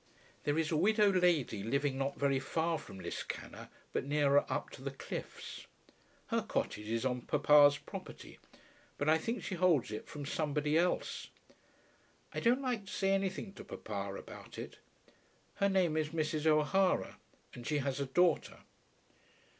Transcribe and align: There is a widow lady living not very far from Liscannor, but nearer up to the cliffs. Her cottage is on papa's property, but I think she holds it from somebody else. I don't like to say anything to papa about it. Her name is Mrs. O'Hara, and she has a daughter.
There 0.45 0.57
is 0.57 0.71
a 0.71 0.75
widow 0.77 1.11
lady 1.11 1.61
living 1.61 1.95
not 1.95 2.17
very 2.17 2.39
far 2.39 2.79
from 2.79 2.99
Liscannor, 2.99 3.69
but 3.93 4.03
nearer 4.03 4.51
up 4.51 4.71
to 4.71 4.81
the 4.81 4.89
cliffs. 4.89 5.67
Her 6.29 6.41
cottage 6.41 6.89
is 6.89 7.05
on 7.05 7.21
papa's 7.21 7.77
property, 7.77 8.39
but 8.97 9.07
I 9.07 9.19
think 9.19 9.43
she 9.43 9.53
holds 9.53 9.91
it 9.91 10.07
from 10.07 10.25
somebody 10.25 10.75
else. 10.75 11.27
I 12.33 12.39
don't 12.39 12.63
like 12.63 12.87
to 12.87 12.91
say 12.91 13.11
anything 13.13 13.53
to 13.53 13.63
papa 13.63 14.15
about 14.15 14.57
it. 14.57 14.79
Her 15.57 15.69
name 15.69 15.95
is 15.95 16.09
Mrs. 16.09 16.47
O'Hara, 16.47 17.19
and 17.53 17.67
she 17.67 17.77
has 17.77 17.99
a 17.99 18.07
daughter. 18.07 18.61